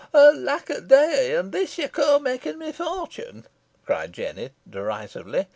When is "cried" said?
3.85-4.11